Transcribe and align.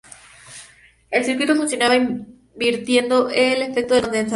El 1.11 1.23
circuito 1.25 1.55
funciona 1.55 1.95
invirtiendo 1.95 3.29
el 3.29 3.61
efecto 3.61 3.93
del 3.93 4.01
condensador. 4.03 4.29